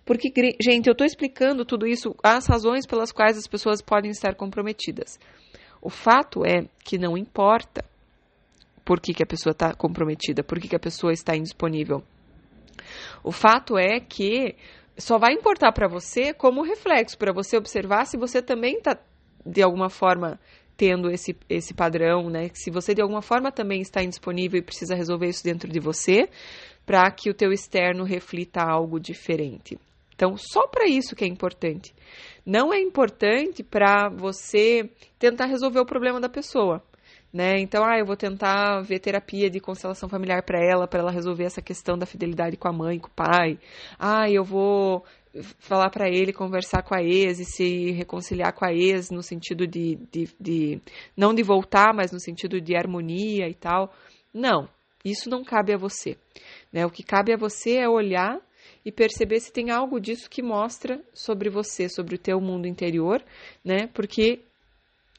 Porque, 0.05 0.31
gente, 0.61 0.87
eu 0.87 0.93
estou 0.93 1.07
explicando 1.07 1.65
tudo 1.65 1.87
isso, 1.87 2.15
as 2.23 2.47
razões 2.47 2.87
pelas 2.87 3.11
quais 3.11 3.37
as 3.37 3.49
pessoas 3.49 3.83
podem 3.83 4.11
estar 4.11 4.35
comprometidas. 4.37 5.19
O 5.83 5.91
fato 5.91 6.45
é 6.45 6.69
que 6.85 6.99
não 6.99 7.17
importa 7.17 7.85
por 8.85 9.01
que, 9.01 9.13
que 9.13 9.23
a 9.23 9.27
pessoa 9.27 9.51
está 9.51 9.75
comprometida, 9.75 10.45
por 10.45 10.61
que, 10.61 10.69
que 10.69 10.77
a 10.77 10.81
pessoa 10.81 11.13
está 11.13 11.37
indisponível. 11.37 12.05
O 13.25 13.33
fato 13.33 13.77
é 13.77 13.99
que 13.99 14.55
só 14.99 15.19
vai 15.19 15.33
importar 15.33 15.73
para 15.73 15.89
você 15.89 16.33
como 16.33 16.63
reflexo, 16.63 17.19
para 17.19 17.33
você 17.33 17.57
observar 17.57 18.07
se 18.07 18.17
você 18.17 18.41
também 18.41 18.79
está, 18.79 18.99
de 19.45 19.63
alguma 19.63 19.91
forma, 19.91 20.41
tendo 20.77 21.11
esse, 21.11 21.37
esse 21.49 21.75
padrão, 21.75 22.29
né? 22.29 22.51
Se 22.55 22.71
você 22.71 22.95
de 22.95 23.01
alguma 23.01 23.23
forma 23.23 23.51
também 23.51 23.81
está 23.81 24.03
indisponível 24.03 24.59
e 24.59 24.63
precisa 24.63 24.95
resolver 24.95 25.29
isso 25.29 25.45
dentro 25.45 25.71
de 25.71 25.81
você, 25.81 26.29
para 26.85 27.11
que 27.11 27.31
o 27.31 27.35
teu 27.35 27.53
externo 27.53 28.05
reflita 28.05 28.63
algo 28.63 29.01
diferente. 29.01 29.79
Então, 30.15 30.35
só 30.37 30.67
para 30.67 30.89
isso 30.89 31.15
que 31.15 31.25
é 31.25 31.29
importante. 31.29 31.95
Não 32.45 32.73
é 32.73 32.81
importante 32.81 33.63
para 33.63 34.09
você 34.09 34.91
tentar 35.19 35.45
resolver 35.47 35.81
o 35.81 35.87
problema 35.87 36.19
da 36.19 36.29
pessoa. 36.29 36.83
Né? 37.37 37.61
Então, 37.61 37.85
ah, 37.85 37.99
eu 37.99 38.07
vou 38.07 38.17
tentar 38.17 38.81
ver 38.81 38.99
terapia 38.99 39.51
de 39.51 39.61
constelação 39.61 40.09
familiar 40.09 40.43
para 40.43 40.59
ela, 40.59 40.89
para 40.89 41.01
ela 41.01 41.11
resolver 41.11 41.45
essa 41.45 41.61
questão 41.61 41.99
da 41.99 42.07
fidelidade 42.07 42.57
com 42.57 42.67
a 42.67 42.73
mãe, 42.73 42.99
com 42.99 43.09
o 43.09 43.11
pai. 43.11 43.59
Ah, 43.99 44.31
eu 44.31 44.43
vou 44.43 45.05
falar 45.59 45.91
para 45.91 46.09
ele 46.09 46.33
conversar 46.33 46.83
com 46.83 46.95
a 46.95 47.03
ex 47.03 47.39
e 47.39 47.45
se 47.45 47.91
reconciliar 47.91 48.55
com 48.55 48.65
a 48.65 48.73
ex 48.73 49.11
no 49.11 49.23
sentido 49.23 49.67
de, 49.67 49.97
de, 50.11 50.31
de, 50.41 50.81
não 51.15 51.35
de 51.35 51.43
voltar, 51.43 51.93
mas 51.95 52.11
no 52.11 52.19
sentido 52.19 52.59
de 52.59 52.75
harmonia 52.75 53.47
e 53.47 53.55
tal. 53.55 53.93
Não, 54.33 54.67
isso 55.05 55.29
não 55.29 55.45
cabe 55.45 55.75
a 55.75 55.77
você. 55.77 56.17
Né? 56.73 56.87
O 56.87 56.91
que 56.91 57.03
cabe 57.03 57.35
a 57.35 57.37
você 57.37 57.77
é 57.77 57.87
olhar 57.87 58.41
e 58.83 58.91
perceber 58.91 59.41
se 59.41 59.53
tem 59.53 59.71
algo 59.71 60.01
disso 60.01 60.31
que 60.31 60.43
mostra 60.43 61.05
sobre 61.13 61.51
você, 61.51 61.87
sobre 61.87 62.15
o 62.15 62.19
teu 62.19 62.41
mundo 62.41 62.67
interior, 62.67 63.23
né? 63.63 63.89
Porque 63.93 64.41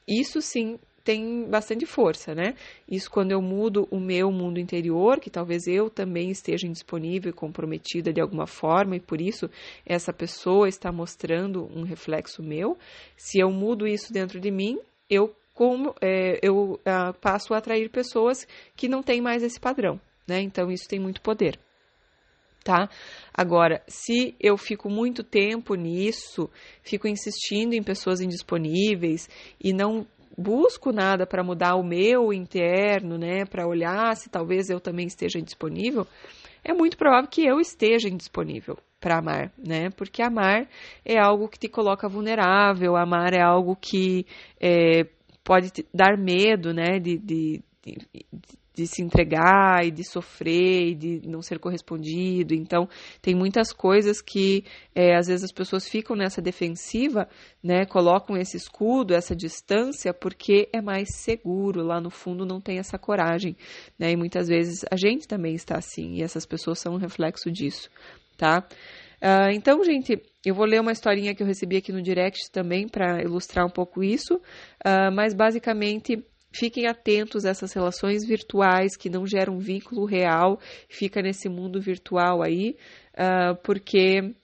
isso 0.08 0.40
sim 0.40 0.80
tem 1.08 1.48
bastante 1.48 1.86
força, 1.86 2.34
né? 2.34 2.54
Isso 2.86 3.10
quando 3.10 3.32
eu 3.32 3.40
mudo 3.40 3.88
o 3.90 3.98
meu 3.98 4.30
mundo 4.30 4.60
interior, 4.60 5.18
que 5.18 5.30
talvez 5.30 5.66
eu 5.66 5.88
também 5.88 6.30
esteja 6.30 6.66
indisponível 6.66 7.30
e 7.30 7.32
comprometida 7.32 8.12
de 8.12 8.20
alguma 8.20 8.46
forma, 8.46 8.94
e 8.94 9.00
por 9.00 9.18
isso 9.18 9.48
essa 9.86 10.12
pessoa 10.12 10.68
está 10.68 10.92
mostrando 10.92 11.66
um 11.74 11.82
reflexo 11.82 12.42
meu. 12.42 12.76
Se 13.16 13.40
eu 13.40 13.50
mudo 13.50 13.86
isso 13.86 14.12
dentro 14.12 14.38
de 14.38 14.50
mim, 14.50 14.78
eu 15.08 15.34
como 15.54 15.94
é, 16.02 16.38
eu 16.42 16.74
uh, 16.74 17.14
passo 17.22 17.54
a 17.54 17.56
atrair 17.56 17.88
pessoas 17.88 18.46
que 18.76 18.86
não 18.86 19.02
têm 19.02 19.22
mais 19.22 19.42
esse 19.42 19.58
padrão, 19.58 19.98
né? 20.26 20.42
Então 20.42 20.70
isso 20.70 20.86
tem 20.86 21.00
muito 21.00 21.22
poder. 21.22 21.58
Tá? 22.62 22.90
Agora, 23.32 23.82
se 23.88 24.34
eu 24.38 24.58
fico 24.58 24.90
muito 24.90 25.22
tempo 25.24 25.74
nisso, 25.74 26.50
fico 26.82 27.08
insistindo 27.08 27.72
em 27.72 27.82
pessoas 27.82 28.20
indisponíveis 28.20 29.26
e 29.58 29.72
não 29.72 30.06
busco 30.38 30.92
nada 30.92 31.26
para 31.26 31.42
mudar 31.42 31.74
o 31.74 31.82
meu 31.82 32.32
interno, 32.32 33.18
né, 33.18 33.44
para 33.44 33.66
olhar 33.66 34.16
se 34.16 34.30
talvez 34.30 34.70
eu 34.70 34.78
também 34.78 35.06
esteja 35.06 35.38
indisponível, 35.40 36.06
é 36.62 36.72
muito 36.72 36.96
provável 36.96 37.28
que 37.28 37.44
eu 37.44 37.60
esteja 37.60 38.08
indisponível 38.08 38.78
para 39.00 39.18
amar, 39.18 39.52
né? 39.56 39.90
Porque 39.90 40.22
amar 40.22 40.68
é 41.04 41.18
algo 41.18 41.48
que 41.48 41.58
te 41.58 41.68
coloca 41.68 42.08
vulnerável, 42.08 42.96
amar 42.96 43.32
é 43.32 43.40
algo 43.40 43.76
que 43.76 44.26
é, 44.60 45.06
pode 45.44 45.70
dar 45.94 46.18
medo, 46.18 46.74
né, 46.74 46.98
de, 46.98 47.16
de, 47.16 47.62
de, 47.82 48.57
de 48.78 48.86
se 48.86 49.02
entregar 49.02 49.84
e 49.84 49.90
de 49.90 50.04
sofrer 50.04 50.90
e 50.90 50.94
de 50.94 51.28
não 51.28 51.42
ser 51.42 51.58
correspondido. 51.58 52.54
Então, 52.54 52.88
tem 53.20 53.34
muitas 53.34 53.72
coisas 53.72 54.22
que 54.22 54.64
é, 54.94 55.16
às 55.16 55.26
vezes 55.26 55.42
as 55.42 55.52
pessoas 55.52 55.88
ficam 55.88 56.14
nessa 56.14 56.40
defensiva, 56.40 57.28
né? 57.60 57.84
Colocam 57.84 58.36
esse 58.36 58.56
escudo, 58.56 59.14
essa 59.14 59.34
distância, 59.34 60.14
porque 60.14 60.68
é 60.72 60.80
mais 60.80 61.08
seguro. 61.16 61.82
Lá 61.82 62.00
no 62.00 62.08
fundo 62.08 62.46
não 62.46 62.60
tem 62.60 62.78
essa 62.78 62.96
coragem, 62.96 63.56
né? 63.98 64.12
E 64.12 64.16
muitas 64.16 64.46
vezes 64.46 64.84
a 64.88 64.96
gente 64.96 65.26
também 65.26 65.56
está 65.56 65.76
assim, 65.76 66.14
e 66.14 66.22
essas 66.22 66.46
pessoas 66.46 66.78
são 66.78 66.94
um 66.94 66.98
reflexo 66.98 67.50
disso, 67.50 67.90
tá? 68.36 68.64
Uh, 69.20 69.50
então, 69.52 69.82
gente, 69.82 70.22
eu 70.46 70.54
vou 70.54 70.64
ler 70.64 70.80
uma 70.80 70.92
historinha 70.92 71.34
que 71.34 71.42
eu 71.42 71.46
recebi 71.48 71.76
aqui 71.76 71.90
no 71.90 72.00
direct 72.00 72.48
também 72.52 72.86
para 72.86 73.20
ilustrar 73.20 73.66
um 73.66 73.70
pouco 73.70 74.04
isso, 74.04 74.36
uh, 74.36 75.10
mas 75.12 75.34
basicamente 75.34 76.24
Fiquem 76.50 76.86
atentos 76.86 77.44
a 77.44 77.50
essas 77.50 77.72
relações 77.72 78.26
virtuais 78.26 78.96
que 78.96 79.10
não 79.10 79.26
geram 79.26 79.58
vínculo 79.58 80.06
real, 80.06 80.58
fica 80.88 81.20
nesse 81.20 81.48
mundo 81.48 81.80
virtual 81.80 82.42
aí, 82.42 82.76
uh, 83.14 83.54
porque 83.62 84.34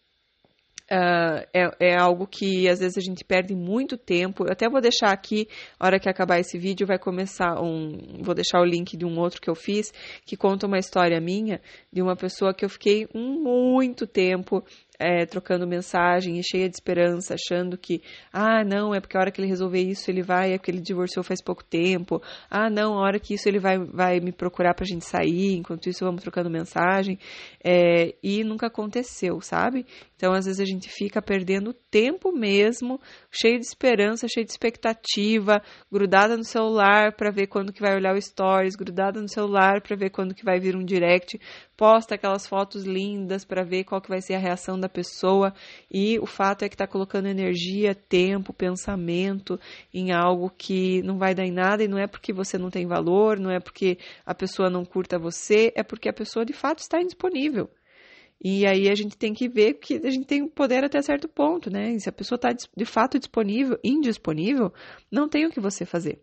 Uh, 0.84 1.40
é, 1.54 1.70
é, 1.80 1.96
algo 1.96 2.26
que 2.26 2.68
às 2.68 2.78
vezes 2.78 2.98
a 2.98 3.00
gente 3.00 3.24
perde 3.24 3.54
muito 3.54 3.96
tempo. 3.96 4.44
Eu 4.44 4.52
até 4.52 4.68
vou 4.68 4.82
deixar 4.82 5.12
aqui, 5.12 5.48
na 5.80 5.86
hora 5.86 5.98
que 5.98 6.10
acabar 6.10 6.38
esse 6.38 6.58
vídeo, 6.58 6.86
vai 6.86 6.98
começar 6.98 7.58
um. 7.58 8.22
Vou 8.22 8.34
deixar 8.34 8.60
o 8.60 8.66
link 8.66 8.94
de 8.94 9.06
um 9.06 9.18
outro 9.18 9.40
que 9.40 9.48
eu 9.48 9.54
fiz, 9.54 9.90
que 10.26 10.36
conta 10.36 10.66
uma 10.66 10.78
história 10.78 11.18
minha 11.22 11.58
de 11.90 12.02
uma 12.02 12.14
pessoa 12.14 12.52
que 12.52 12.66
eu 12.66 12.68
fiquei 12.68 13.08
muito 13.14 14.06
tempo 14.06 14.62
é, 14.98 15.26
trocando 15.26 15.66
mensagem 15.66 16.38
e 16.38 16.42
cheia 16.42 16.68
de 16.68 16.76
esperança, 16.76 17.34
achando 17.34 17.76
que, 17.76 18.02
ah, 18.32 18.64
não, 18.64 18.94
é 18.94 19.00
porque 19.00 19.16
a 19.16 19.20
hora 19.20 19.30
que 19.30 19.40
ele 19.40 19.48
resolver 19.48 19.80
isso 19.80 20.10
ele 20.10 20.22
vai, 20.22 20.52
é 20.52 20.58
porque 20.58 20.70
ele 20.70 20.80
divorciou 20.80 21.24
faz 21.24 21.42
pouco 21.42 21.64
tempo, 21.64 22.22
ah, 22.50 22.70
não, 22.70 22.94
a 22.94 23.00
hora 23.00 23.18
que 23.18 23.34
isso 23.34 23.48
ele 23.48 23.58
vai, 23.58 23.78
vai 23.78 24.20
me 24.20 24.32
procurar 24.32 24.74
pra 24.74 24.86
gente 24.86 25.04
sair, 25.04 25.56
enquanto 25.56 25.88
isso 25.88 26.04
vamos 26.04 26.22
trocando 26.22 26.50
mensagem, 26.50 27.18
é, 27.62 28.14
e 28.22 28.44
nunca 28.44 28.66
aconteceu, 28.66 29.40
sabe? 29.40 29.86
Então, 30.16 30.32
às 30.32 30.46
vezes 30.46 30.60
a 30.60 30.64
gente 30.64 30.88
fica 30.88 31.20
perdendo 31.20 31.74
tempo 31.90 32.32
mesmo, 32.32 33.00
cheio 33.30 33.58
de 33.58 33.66
esperança, 33.66 34.28
cheio 34.28 34.46
de 34.46 34.52
expectativa, 34.52 35.60
grudada 35.90 36.36
no 36.36 36.44
celular 36.44 37.12
para 37.12 37.30
ver 37.30 37.48
quando 37.48 37.72
que 37.72 37.80
vai 37.80 37.94
olhar 37.94 38.14
o 38.14 38.20
stories, 38.20 38.76
grudada 38.76 39.20
no 39.20 39.28
celular 39.28 39.82
para 39.82 39.96
ver 39.96 40.10
quando 40.10 40.34
que 40.34 40.44
vai 40.44 40.58
vir 40.58 40.76
um 40.76 40.84
direct, 40.84 41.38
posta 41.76 42.14
aquelas 42.14 42.46
fotos 42.46 42.84
lindas 42.84 43.44
para 43.44 43.64
ver 43.64 43.84
qual 43.84 44.00
que 44.00 44.08
vai 44.08 44.20
ser 44.20 44.34
a 44.34 44.38
reação 44.38 44.78
da 44.84 44.88
pessoa 44.88 45.52
e 45.90 46.18
o 46.18 46.26
fato 46.26 46.62
é 46.64 46.68
que 46.68 46.74
está 46.74 46.86
colocando 46.86 47.26
energia, 47.26 47.94
tempo, 47.94 48.52
pensamento 48.52 49.58
em 49.92 50.12
algo 50.12 50.50
que 50.50 51.02
não 51.02 51.18
vai 51.18 51.34
dar 51.34 51.44
em 51.44 51.52
nada 51.52 51.82
e 51.82 51.88
não 51.88 51.98
é 51.98 52.06
porque 52.06 52.32
você 52.32 52.58
não 52.58 52.70
tem 52.70 52.86
valor, 52.86 53.38
não 53.38 53.50
é 53.50 53.58
porque 53.58 53.98
a 54.24 54.34
pessoa 54.34 54.68
não 54.68 54.84
curta 54.84 55.18
você, 55.18 55.72
é 55.74 55.82
porque 55.82 56.08
a 56.08 56.12
pessoa 56.12 56.44
de 56.44 56.52
fato 56.52 56.80
está 56.80 57.00
indisponível. 57.00 57.70
E 58.42 58.66
aí 58.66 58.90
a 58.90 58.94
gente 58.94 59.16
tem 59.16 59.32
que 59.32 59.48
ver 59.48 59.74
que 59.74 59.94
a 59.94 60.10
gente 60.10 60.26
tem 60.26 60.46
poder 60.46 60.84
até 60.84 61.00
certo 61.00 61.28
ponto, 61.28 61.70
né? 61.70 61.92
E 61.92 62.00
se 62.00 62.08
a 62.08 62.12
pessoa 62.12 62.36
está 62.36 62.52
de 62.52 62.84
fato 62.84 63.18
disponível, 63.18 63.78
indisponível, 63.82 64.72
não 65.10 65.28
tem 65.28 65.46
o 65.46 65.50
que 65.50 65.60
você 65.60 65.86
fazer, 65.86 66.22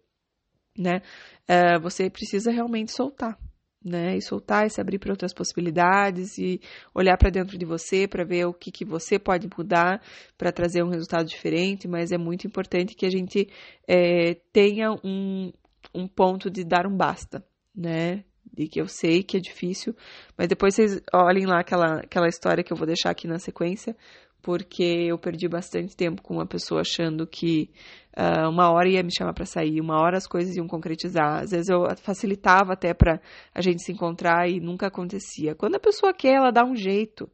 né? 0.78 1.02
É, 1.48 1.80
você 1.80 2.10
precisa 2.10 2.52
realmente 2.52 2.92
soltar 2.92 3.38
né? 3.84 4.16
E 4.16 4.22
soltar 4.22 4.68
e 4.68 4.70
se 4.70 4.80
abrir 4.80 5.00
para 5.00 5.12
outras 5.12 5.34
possibilidades 5.34 6.38
e 6.38 6.62
olhar 6.94 7.18
para 7.18 7.30
dentro 7.32 7.58
de 7.58 7.66
você 7.66 8.08
para 8.08 8.24
ver 8.24 8.46
o 8.46 8.54
que, 8.54 8.72
que 8.72 8.86
você 8.86 9.18
pode 9.18 9.48
mudar 9.58 10.02
para 10.38 10.52
trazer 10.52 10.84
um 10.84 10.90
resultado 10.90 11.26
diferente. 11.28 11.88
Mas 11.88 12.12
é 12.12 12.18
muito 12.18 12.46
importante 12.46 12.96
que 12.96 13.06
a 13.06 13.10
gente 13.10 13.48
é, 13.88 14.36
tenha 14.54 14.92
um, 15.04 15.52
um 15.94 16.08
ponto 16.08 16.50
de 16.50 16.64
dar 16.64 16.86
um 16.86 16.96
basta, 16.96 17.44
né? 17.76 18.24
De 18.54 18.68
que 18.68 18.82
eu 18.82 18.88
sei 18.88 19.24
que 19.24 19.38
é 19.38 19.40
difícil, 19.40 19.96
mas 20.38 20.48
depois 20.48 20.76
vocês 20.76 21.02
olhem 21.14 21.46
lá 21.46 21.62
aquela, 21.62 22.02
aquela 22.02 22.28
história 22.28 22.64
que 22.64 22.74
eu 22.74 22.78
vou 22.78 22.86
deixar 22.86 23.10
aqui 23.10 23.26
na 23.26 23.40
sequência, 23.40 23.96
porque 24.42 24.84
eu 24.84 25.18
perdi 25.18 25.48
bastante 25.48 25.96
tempo 25.96 26.22
com 26.22 26.36
uma 26.36 26.46
pessoa 26.46 26.82
achando 26.82 27.28
que 27.28 27.70
uh, 28.18 28.50
uma 28.50 28.72
hora 28.72 28.90
ia 28.90 29.04
me 29.04 29.12
chamar 29.16 29.34
para 29.34 29.46
sair, 29.46 29.80
uma 29.80 30.02
hora 30.02 30.18
as 30.18 30.28
coisas 30.28 30.56
iam 30.56 30.68
concretizar. 30.68 31.42
Às 31.42 31.52
vezes 31.52 31.70
eu 31.70 31.84
facilitava 31.98 32.74
até 32.74 32.94
para 32.94 33.22
a 33.54 33.62
gente 33.62 33.84
se 33.84 33.92
encontrar 33.92 34.50
e 34.50 34.60
nunca 34.60 34.88
acontecia. 34.88 35.56
Quando 35.56 35.76
a 35.76 35.80
pessoa 35.80 36.14
quer, 36.14 36.36
ela 36.36 36.52
dá 36.52 36.66
um 36.66 36.76
jeito. 36.76 37.30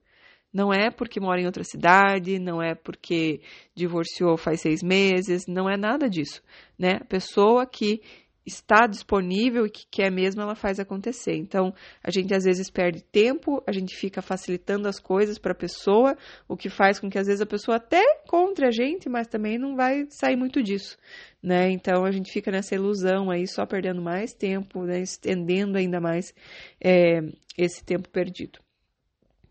Não 0.51 0.73
é 0.73 0.89
porque 0.89 1.19
mora 1.19 1.41
em 1.41 1.45
outra 1.45 1.63
cidade, 1.63 2.39
não 2.39 2.61
é 2.61 2.73
porque 2.73 3.41
divorciou 3.75 4.37
faz 4.37 4.61
seis 4.61 4.81
meses, 4.81 5.45
não 5.47 5.69
é 5.69 5.77
nada 5.77 6.09
disso, 6.09 6.41
né? 6.79 6.99
A 7.01 7.05
pessoa 7.05 7.65
que 7.65 8.01
está 8.47 8.87
disponível 8.87 9.65
e 9.65 9.69
que 9.69 9.85
quer 9.91 10.09
mesmo, 10.09 10.41
ela 10.41 10.55
faz 10.55 10.79
acontecer. 10.79 11.35
Então, 11.35 11.73
a 12.01 12.09
gente 12.09 12.33
às 12.33 12.45
vezes 12.45 12.69
perde 12.69 13.03
tempo, 13.03 13.61
a 13.67 13.71
gente 13.71 13.95
fica 13.95 14.21
facilitando 14.21 14.87
as 14.87 14.99
coisas 14.99 15.37
para 15.37 15.51
a 15.51 15.55
pessoa, 15.55 16.17
o 16.47 16.55
que 16.55 16.69
faz 16.69 16.99
com 16.99 17.09
que 17.09 17.19
às 17.19 17.27
vezes 17.27 17.41
a 17.41 17.45
pessoa 17.45 17.77
até 17.77 18.01
encontre 18.23 18.65
a 18.65 18.71
gente, 18.71 19.09
mas 19.09 19.27
também 19.27 19.57
não 19.57 19.75
vai 19.75 20.05
sair 20.09 20.37
muito 20.37 20.63
disso, 20.63 20.97
né? 21.43 21.69
Então, 21.69 22.05
a 22.05 22.11
gente 22.11 22.31
fica 22.31 22.49
nessa 22.49 22.73
ilusão 22.73 23.29
aí, 23.29 23.45
só 23.47 23.65
perdendo 23.65 24.01
mais 24.01 24.33
tempo, 24.33 24.83
né? 24.83 25.01
estendendo 25.01 25.77
ainda 25.77 25.99
mais 25.99 26.33
é, 26.81 27.19
esse 27.57 27.83
tempo 27.83 28.09
perdido. 28.09 28.59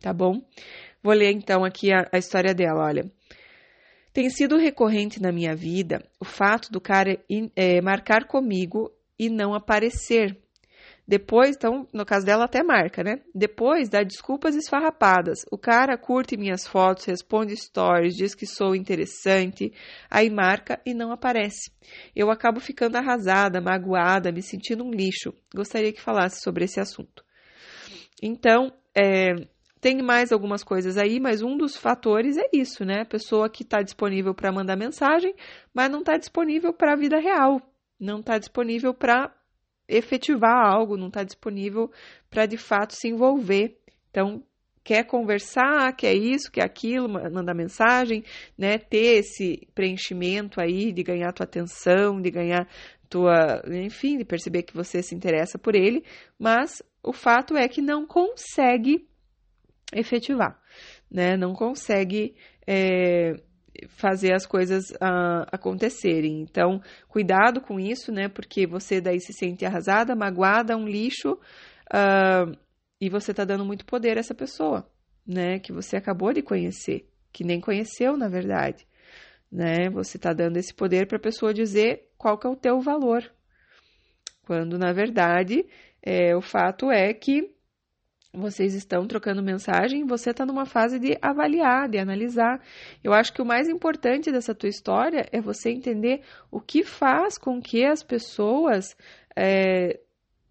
Tá 0.01 0.13
bom? 0.13 0.41
Vou 1.03 1.13
ler 1.13 1.33
então 1.33 1.65
aqui 1.65 1.93
a, 1.93 2.09
a 2.13 2.19
história 2.19 2.55
dela, 2.55 2.85
olha. 2.85 3.11
Tem 4.17 4.31
sido 4.31 4.57
recorrente 4.57 5.21
na 5.21 5.31
minha 5.31 5.55
vida 5.55 6.03
o 6.19 6.25
fato 6.25 6.73
do 6.73 6.81
cara 6.81 7.23
é, 7.55 7.83
marcar 7.83 8.27
comigo 8.27 8.91
e 9.19 9.29
não 9.29 9.53
aparecer. 9.53 10.41
Depois, 11.07 11.55
então, 11.55 11.87
no 11.93 12.03
caso 12.07 12.25
dela, 12.25 12.47
até 12.47 12.63
marca, 12.63 13.05
né? 13.05 13.21
Depois 13.35 13.91
dá 13.91 14.03
desculpas 14.03 14.57
esfarrapadas. 14.57 15.41
O 15.53 15.59
cara 15.59 15.99
curte 15.99 16.35
minhas 16.35 16.67
fotos, 16.67 17.05
responde 17.05 17.55
stories, 17.59 18.17
diz 18.17 18.35
que 18.35 18.47
sou 18.47 18.75
interessante, 18.75 19.71
aí 20.11 20.31
marca 20.31 20.81
e 20.87 20.95
não 20.95 21.13
aparece. 21.13 21.71
Eu 22.15 22.31
acabo 22.31 22.59
ficando 22.59 22.97
arrasada, 22.97 23.61
magoada, 23.61 24.33
me 24.33 24.41
sentindo 24.41 24.83
um 24.83 24.91
lixo. 24.91 25.35
Gostaria 25.55 25.93
que 25.93 26.01
falasse 26.01 26.41
sobre 26.41 26.65
esse 26.65 26.81
assunto. 26.81 27.23
Então, 28.23 28.73
é, 28.97 29.35
tem 29.87 30.03
mais 30.03 30.33
algumas 30.33 30.65
coisas 30.65 30.99
aí, 30.99 31.21
mas 31.21 31.43
um 31.43 31.57
dos 31.57 31.77
fatores 31.77 32.37
é 32.37 32.49
isso, 32.53 32.85
né? 32.85 33.03
A 33.03 33.05
pessoa 33.05 33.49
que 33.49 33.63
está 33.63 33.83
disponível 33.83 34.35
para 34.35 34.51
mandar 34.51 34.75
mensagem, 34.75 35.33
mas 35.73 35.89
não 35.89 36.01
está 36.01 36.17
disponível 36.17 36.73
para 36.73 36.95
a 36.95 36.97
vida 36.97 37.21
real, 37.21 37.63
não 37.97 38.19
está 38.19 38.37
disponível 38.37 38.93
para 38.93 39.33
efetivar 39.87 40.75
algo, 40.75 40.97
não 40.97 41.07
está 41.07 41.23
disponível 41.23 41.89
para 42.29 42.47
de 42.47 42.57
fato 42.57 42.97
se 42.97 43.07
envolver. 43.07 43.79
Então, 44.11 44.43
quer 44.83 45.05
conversar, 45.05 45.95
quer 45.95 46.15
isso, 46.15 46.51
quer 46.51 46.65
aquilo, 46.65 47.09
mandar 47.09 47.55
mensagem, 47.55 48.25
né? 48.59 48.79
Ter 48.79 49.19
esse 49.19 49.69
preenchimento 49.73 50.61
aí 50.61 50.91
de 50.91 51.05
ganhar 51.05 51.33
tua 51.33 51.45
atenção, 51.45 52.21
de 52.21 52.33
ganhar 52.33 52.67
tua, 53.09 53.63
enfim, 53.71 54.19
de 54.19 54.25
perceber 54.25 54.65
que 54.65 54.75
você 54.75 55.01
se 55.01 55.15
interessa 55.15 55.57
por 55.57 55.77
ele, 55.77 56.03
mas 56.37 56.83
o 57.05 57.13
fato 57.13 57.57
é 57.57 57.69
que 57.69 57.81
não 57.81 58.05
consegue 58.05 59.07
efetivar, 59.95 60.61
né? 61.11 61.37
Não 61.37 61.55
consegue 61.55 62.35
é, 62.67 63.35
fazer 63.89 64.35
as 64.35 64.47
coisas 64.47 64.91
uh, 64.93 65.47
acontecerem. 65.53 66.41
Então, 66.41 66.81
cuidado 67.09 67.61
com 67.61 67.79
isso, 67.79 68.13
né? 68.13 68.29
Porque 68.29 68.67
você 68.67 69.01
daí 69.01 69.21
se 69.21 69.33
sente 69.33 69.65
arrasada, 69.65 70.17
magoada, 70.17 70.77
um 70.77 70.87
lixo, 70.87 71.33
uh, 71.33 72.57
e 73.01 73.09
você 73.09 73.31
está 73.31 73.45
dando 73.45 73.65
muito 73.65 73.85
poder 73.85 74.17
a 74.17 74.21
essa 74.21 74.35
pessoa, 74.35 74.89
né? 75.27 75.59
Que 75.59 75.73
você 75.73 75.97
acabou 75.97 76.33
de 76.33 76.43
conhecer, 76.43 77.09
que 77.33 77.45
nem 77.45 77.61
conheceu, 77.61 78.17
na 78.17 78.29
verdade, 78.29 78.87
né? 79.51 79.91
Você 79.91 80.17
está 80.17 80.33
dando 80.33 80.57
esse 80.57 80.75
poder 80.75 81.07
para 81.07 81.19
a 81.19 81.23
pessoa 81.23 81.55
dizer 81.55 82.09
qual 82.17 82.39
que 82.39 82.47
é 82.47 82.51
o 82.51 82.57
teu 82.57 82.81
valor, 82.81 83.23
quando 84.43 84.79
na 84.79 84.93
verdade 84.93 85.67
é, 86.03 86.35
o 86.37 86.41
fato 86.41 86.91
é 86.91 87.13
que 87.13 87.56
vocês 88.37 88.75
estão 88.75 89.07
trocando 89.07 89.43
mensagem, 89.43 90.05
você 90.05 90.31
está 90.31 90.45
numa 90.45 90.67
fase 90.67 90.99
de 90.99 91.17
avaliar, 91.23 91.89
de 91.89 91.99
analisar. 91.99 92.61
Eu 93.03 93.13
acho 93.13 93.33
que 93.33 93.41
o 93.41 93.47
mais 93.47 93.69
importante 93.69 94.31
dessa 94.31 94.55
tua 94.55 94.69
história 94.69 95.27
é 95.33 95.41
você 95.41 95.71
entender 95.71 96.21
o 96.51 96.61
que 96.61 96.85
faz 96.85 97.39
com 97.39 97.61
que 97.61 97.85
as 97.85 98.03
pessoas 98.03 98.95
é, 99.35 99.99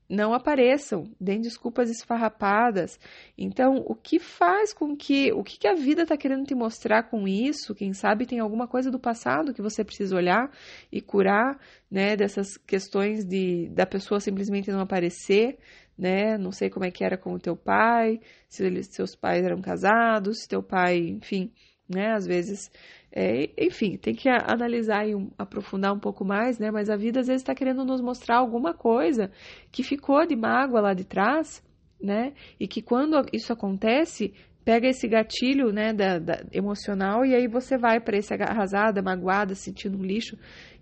não 0.10 0.34
apareçam, 0.34 1.10
deem 1.20 1.42
desculpas 1.42 1.90
esfarrapadas. 1.90 3.00
Então, 3.38 3.84
o 3.88 3.96
que 3.96 4.20
faz 4.20 4.74
com 4.74 4.96
que, 4.96 5.32
o 5.34 5.44
que, 5.44 5.58
que 5.60 5.68
a 5.68 5.74
vida 5.74 6.04
está 6.04 6.16
querendo 6.16 6.46
te 6.46 6.54
mostrar 6.54 7.04
com 7.04 7.28
isso? 7.28 7.74
Quem 7.74 7.94
sabe 7.94 8.26
tem 8.26 8.40
alguma 8.40 8.68
coisa 8.68 8.92
do 8.92 9.00
passado 9.00 9.54
que 9.54 9.62
você 9.62 9.84
precisa 9.84 10.16
olhar 10.16 10.52
e 10.92 11.02
curar, 11.02 11.60
né, 11.90 12.16
dessas 12.16 12.58
questões 12.58 13.26
de 13.26 13.70
da 13.70 13.86
pessoa 13.86 14.20
simplesmente 14.20 14.72
não 14.72 14.80
aparecer, 14.80 15.58
né? 15.98 16.38
Não 16.38 16.52
sei 16.52 16.70
como 16.70 16.86
é 16.86 16.92
que 16.92 17.04
era 17.04 17.18
com 17.18 17.34
o 17.34 17.40
teu 17.40 17.56
pai, 17.56 18.20
se 18.48 18.66
eles, 18.66 18.88
seus 18.88 19.16
pais 19.16 19.44
eram 19.44 19.62
casados, 19.62 20.42
se 20.42 20.48
teu 20.48 20.62
pai, 20.62 20.98
enfim, 20.98 21.52
né? 21.88 22.14
Às 22.14 22.26
vezes, 22.26 22.72
é, 23.12 23.50
enfim, 23.58 23.98
tem 23.98 24.14
que 24.14 24.28
analisar 24.30 25.08
e 25.08 25.14
aprofundar 25.38 25.94
um 25.94 26.00
pouco 26.00 26.26
mais, 26.26 26.60
né? 26.60 26.72
Mas 26.72 26.90
a 26.90 26.96
vida 26.96 27.20
às 27.20 27.28
vezes 27.28 27.42
está 27.42 27.56
querendo 27.56 27.86
nos 27.86 28.02
mostrar 28.02 28.38
alguma 28.38 28.74
coisa 28.74 29.32
que 29.72 29.84
ficou 29.84 30.26
de 30.26 30.36
mágoa 30.36 30.82
lá 30.82 30.94
de 30.94 31.06
trás, 31.06 31.64
né? 32.02 32.34
E 32.60 32.68
que 32.68 32.82
quando 32.82 33.16
isso 33.32 33.54
acontece, 33.54 34.34
pega 34.66 34.88
esse 34.88 35.08
gatilho, 35.08 35.72
né, 35.72 35.94
da, 35.94 36.18
da 36.18 36.44
emocional 36.52 37.24
e 37.24 37.36
aí 37.36 37.48
você 37.48 37.78
vai 37.78 38.00
para 38.00 38.18
esse 38.18 38.34
arrasada, 38.34 39.02
magoada, 39.02 39.54
sentindo 39.54 39.98
um 39.98 40.04
lixo 40.04 40.38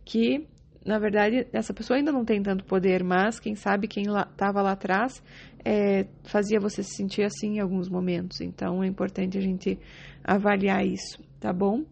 que 0.06 0.48
na 0.86 1.00
verdade, 1.00 1.48
essa 1.54 1.74
pessoa 1.74 1.98
ainda 1.98 2.12
não 2.12 2.26
tem 2.26 2.42
tanto 2.42 2.66
poder, 2.66 3.04
mas 3.04 3.40
quem 3.40 3.56
sabe 3.56 3.88
quem 3.88 4.04
estava 4.04 4.62
lá, 4.62 4.70
lá, 4.70 4.72
atrás 4.74 5.24
é, 5.64 6.06
fazia 6.24 6.60
você 6.60 6.84
se 6.84 6.96
sentir 6.96 7.24
assim 7.24 7.56
em 7.56 7.60
alguns 7.60 7.90
momentos. 7.90 8.42
Então, 8.42 8.84
é 8.84 8.88
importante 8.88 9.38
a 9.38 9.42
gente 9.42 9.80
avaliar 10.24 10.86
isso, 10.86 11.24
tá 11.40 11.54
bom? 11.54 11.84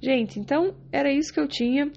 Gente, 0.00 0.38
então 0.38 0.74
era 0.92 1.10
isso 1.10 1.32
que 1.32 1.40
eu 1.40 1.48
tinha 1.48 1.90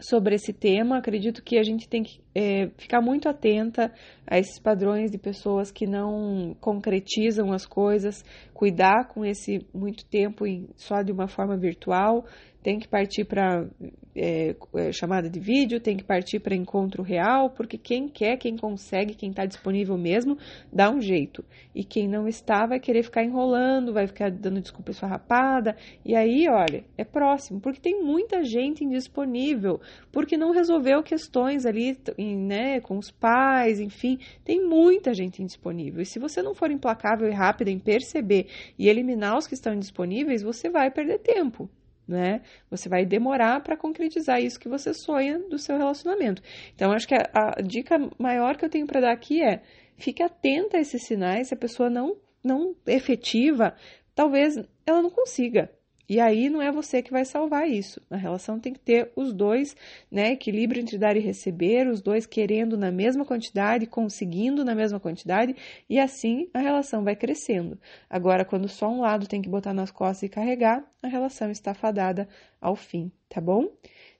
sobre 0.00 0.34
esse 0.34 0.52
tema. 0.52 0.98
Acredito 0.98 1.42
que 1.42 1.58
a 1.58 1.62
gente 1.62 1.88
tem 1.88 2.02
que 2.02 2.20
é, 2.34 2.68
ficar 2.76 3.00
muito 3.00 3.28
atenta 3.28 3.92
a 4.26 4.38
esses 4.38 4.58
padrões 4.58 5.10
de 5.10 5.18
pessoas 5.18 5.70
que 5.70 5.86
não 5.86 6.56
concretizam 6.60 7.52
as 7.52 7.66
coisas, 7.66 8.24
cuidar 8.52 9.08
com 9.08 9.24
esse 9.24 9.64
muito 9.72 10.04
tempo 10.06 10.46
em, 10.46 10.68
só 10.76 11.02
de 11.02 11.12
uma 11.12 11.28
forma 11.28 11.56
virtual, 11.56 12.24
tem 12.64 12.78
que 12.78 12.88
partir 12.88 13.26
para 13.26 13.68
é, 14.16 14.56
é, 14.74 14.90
chamada 14.90 15.28
de 15.28 15.38
vídeo, 15.38 15.78
tem 15.78 15.98
que 15.98 16.02
partir 16.02 16.40
para 16.40 16.54
encontro 16.54 17.02
real, 17.02 17.50
porque 17.50 17.76
quem 17.76 18.08
quer, 18.08 18.38
quem 18.38 18.56
consegue, 18.56 19.14
quem 19.14 19.28
está 19.28 19.44
disponível 19.44 19.98
mesmo, 19.98 20.38
dá 20.72 20.90
um 20.90 20.98
jeito. 20.98 21.44
E 21.74 21.84
quem 21.84 22.08
não 22.08 22.26
está 22.26 22.64
vai 22.64 22.80
querer 22.80 23.02
ficar 23.02 23.22
enrolando, 23.22 23.92
vai 23.92 24.06
ficar 24.06 24.30
dando 24.30 24.62
desculpa 24.62 24.92
esfarrapada. 24.92 25.76
E 26.02 26.16
aí, 26.16 26.48
olha, 26.48 26.82
é 26.96 27.04
próximo, 27.04 27.60
porque 27.60 27.80
tem 27.82 28.02
muita 28.02 28.42
gente 28.42 28.82
indisponível, 28.82 29.78
porque 30.10 30.34
não 30.34 30.50
resolveu 30.50 31.02
questões 31.02 31.66
ali, 31.66 31.98
né, 32.16 32.80
com 32.80 32.96
os 32.96 33.10
pais, 33.10 33.78
enfim, 33.78 34.18
tem 34.42 34.66
muita 34.66 35.12
gente 35.12 35.42
indisponível. 35.42 36.00
E 36.00 36.06
se 36.06 36.18
você 36.18 36.40
não 36.40 36.54
for 36.54 36.70
implacável 36.70 37.28
e 37.28 37.32
rápido 37.32 37.68
em 37.68 37.78
perceber 37.78 38.46
e 38.78 38.88
eliminar 38.88 39.36
os 39.36 39.46
que 39.46 39.52
estão 39.52 39.74
indisponíveis, 39.74 40.42
você 40.42 40.70
vai 40.70 40.90
perder 40.90 41.18
tempo 41.18 41.68
né? 42.06 42.42
Você 42.70 42.88
vai 42.88 43.04
demorar 43.04 43.60
para 43.62 43.76
concretizar 43.76 44.42
isso 44.42 44.60
que 44.60 44.68
você 44.68 44.92
sonha 44.92 45.38
do 45.38 45.58
seu 45.58 45.76
relacionamento. 45.76 46.42
Então, 46.74 46.92
acho 46.92 47.08
que 47.08 47.14
a, 47.14 47.28
a 47.32 47.62
dica 47.62 47.98
maior 48.18 48.56
que 48.56 48.64
eu 48.64 48.70
tenho 48.70 48.86
para 48.86 49.00
dar 49.00 49.12
aqui 49.12 49.42
é: 49.42 49.62
fique 49.96 50.22
atenta 50.22 50.76
a 50.76 50.80
esses 50.80 51.02
sinais. 51.06 51.48
Se 51.48 51.54
a 51.54 51.56
pessoa 51.56 51.88
não 51.88 52.16
não 52.42 52.76
efetiva, 52.86 53.74
talvez 54.14 54.56
ela 54.86 55.00
não 55.00 55.10
consiga. 55.10 55.70
E 56.08 56.20
aí 56.20 56.50
não 56.50 56.60
é 56.60 56.70
você 56.70 57.02
que 57.02 57.10
vai 57.10 57.24
salvar 57.24 57.68
isso. 57.68 58.00
A 58.10 58.16
relação 58.16 58.60
tem 58.60 58.72
que 58.72 58.80
ter 58.80 59.10
os 59.16 59.32
dois, 59.32 59.76
né? 60.10 60.32
Equilíbrio 60.32 60.80
entre 60.80 60.98
dar 60.98 61.16
e 61.16 61.20
receber, 61.20 61.88
os 61.88 62.02
dois 62.02 62.26
querendo 62.26 62.76
na 62.76 62.90
mesma 62.90 63.24
quantidade, 63.24 63.86
conseguindo 63.86 64.64
na 64.64 64.74
mesma 64.74 65.00
quantidade, 65.00 65.54
e 65.88 65.98
assim 65.98 66.48
a 66.52 66.58
relação 66.58 67.02
vai 67.02 67.16
crescendo. 67.16 67.78
Agora, 68.08 68.44
quando 68.44 68.68
só 68.68 68.88
um 68.88 69.00
lado 69.00 69.26
tem 69.26 69.40
que 69.40 69.48
botar 69.48 69.72
nas 69.72 69.90
costas 69.90 70.24
e 70.24 70.28
carregar, 70.28 70.84
a 71.02 71.08
relação 71.08 71.50
está 71.50 71.74
fadada 71.74 72.28
ao 72.60 72.76
fim, 72.76 73.10
tá 73.28 73.40
bom? 73.40 73.68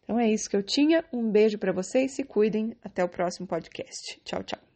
Então 0.02 0.18
é 0.18 0.30
isso 0.30 0.48
que 0.48 0.56
eu 0.56 0.62
tinha. 0.62 1.04
Um 1.12 1.30
beijo 1.30 1.58
para 1.58 1.72
vocês, 1.72 2.12
se 2.12 2.24
cuidem. 2.24 2.76
Até 2.82 3.02
o 3.02 3.08
próximo 3.08 3.46
podcast. 3.46 4.20
Tchau, 4.24 4.42
tchau. 4.42 4.73